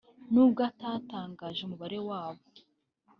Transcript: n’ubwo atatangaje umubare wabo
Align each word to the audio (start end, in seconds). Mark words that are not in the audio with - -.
n’ubwo 0.31 0.59
atatangaje 0.69 1.59
umubare 1.63 1.97
wabo 2.09 2.43